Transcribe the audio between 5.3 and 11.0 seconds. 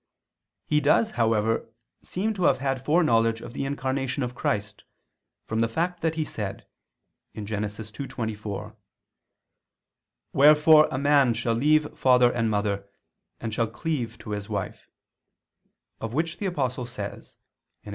from the fact that he said (Gen. 2:24): "Wherefore a